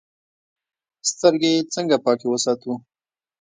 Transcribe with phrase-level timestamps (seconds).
[1.09, 2.73] سترګې څنګه پاکې وساتو؟